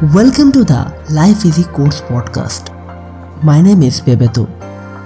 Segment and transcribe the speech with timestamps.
[0.00, 2.72] Welcome to the Life Easy Course podcast.
[3.42, 4.46] My name is Bebeto.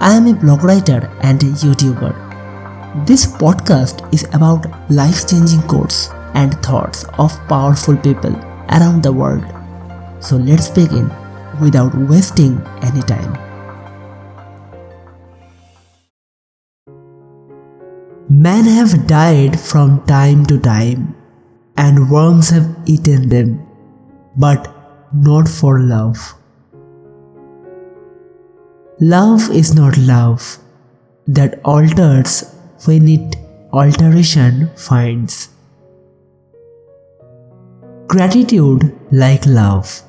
[0.03, 3.06] I am a blog writer and a YouTuber.
[3.06, 8.36] This podcast is about life changing quotes and thoughts of powerful people
[8.68, 9.46] around the world.
[10.20, 11.11] So let's begin
[11.59, 13.32] without wasting any time.
[18.29, 21.16] Men have died from time to time,
[21.79, 23.66] and worms have eaten them,
[24.36, 24.68] but
[25.12, 26.34] not for love.
[29.00, 30.58] Love is not love
[31.26, 33.36] that alters when it
[33.72, 35.48] alteration finds.
[38.06, 40.03] Gratitude, like love,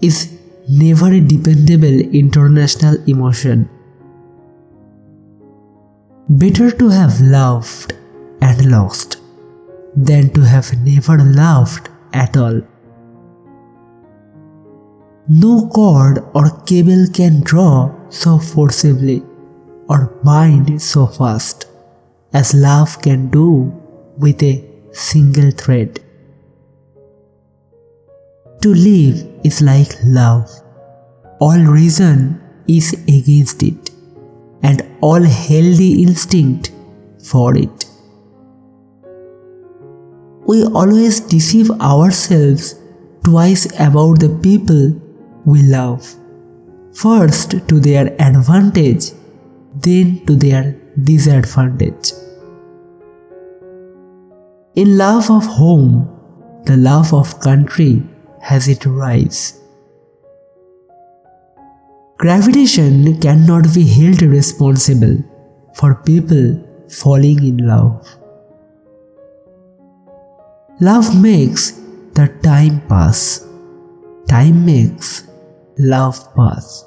[0.00, 0.38] is
[0.68, 3.68] never a dependable international emotion.
[6.28, 7.94] Better to have loved
[8.40, 9.18] and lost
[9.96, 12.62] than to have never loved at all.
[15.28, 19.22] No cord or cable can draw so forcibly
[19.88, 21.66] or bind so fast
[22.32, 23.72] as love can do
[24.18, 26.00] with a single thread.
[28.62, 30.50] To live is like love.
[31.38, 33.90] All reason is against it,
[34.62, 36.72] and all healthy instinct
[37.22, 37.86] for it.
[40.46, 42.74] We always deceive ourselves
[43.24, 45.00] twice about the people
[45.44, 46.14] we love.
[46.94, 49.12] First to their advantage,
[49.74, 52.12] then to their disadvantage.
[54.74, 56.08] In love of home,
[56.64, 58.02] the love of country
[58.40, 59.60] has its rise.
[62.18, 65.16] Gravitation cannot be held responsible
[65.74, 68.06] for people falling in love.
[70.80, 71.72] Love makes
[72.14, 73.46] the time pass.
[74.28, 75.24] Time makes
[75.82, 76.84] love pass.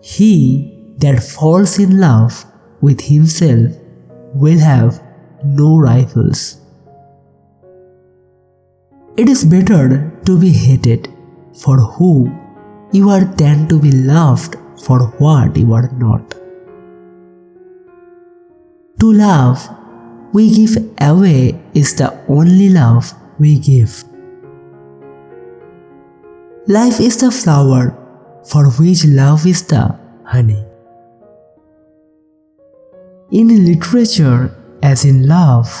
[0.00, 2.44] He that falls in love
[2.80, 3.72] with himself
[4.34, 5.02] will have
[5.44, 6.60] no rivals.
[9.16, 11.08] It is better to be hated
[11.62, 12.30] for who
[12.92, 16.34] you are than to be loved for what you are not.
[19.00, 19.68] To love
[20.32, 24.04] we give away is the only love we give.
[26.68, 27.96] Life is the flower
[28.44, 29.88] for which love is the
[30.26, 30.62] honey.
[33.30, 35.72] In literature, as in love,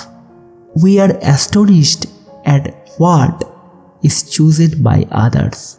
[0.80, 2.06] we are astonished
[2.46, 3.44] at what
[4.02, 5.78] is chosen by others.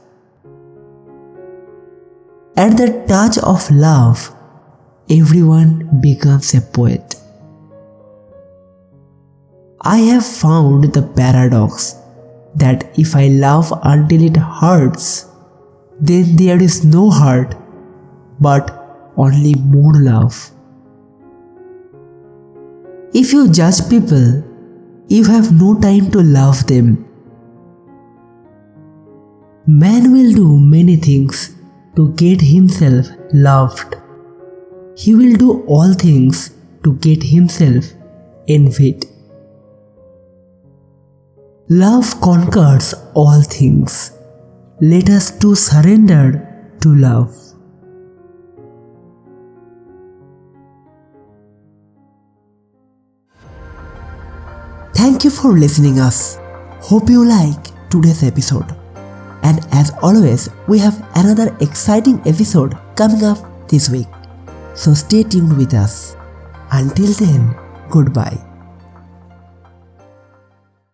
[2.55, 4.29] At the touch of love,
[5.09, 7.15] everyone becomes a poet.
[9.81, 11.95] I have found the paradox
[12.55, 15.27] that if I love until it hurts,
[15.99, 17.55] then there is no hurt,
[18.39, 20.51] but only more love.
[23.13, 24.43] If you judge people,
[25.07, 27.05] you have no time to love them.
[29.65, 31.55] Man will do many things
[31.95, 33.95] to get himself loved.
[34.95, 36.51] He will do all things
[36.83, 37.85] to get himself
[38.47, 39.08] envied.
[41.71, 44.17] Love conquers all things.
[44.81, 47.31] Let us too surrender to love.
[54.95, 56.39] Thank you for listening us.
[56.81, 58.75] Hope you like today's episode.
[59.43, 63.37] And as always, we have another exciting episode coming up
[63.69, 64.07] this week.
[64.73, 66.15] So stay tuned with us.
[66.71, 67.55] Until then,
[67.91, 68.48] goodbye.